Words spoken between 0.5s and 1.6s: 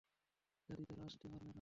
দাদী, তারা আসতে পারবে না।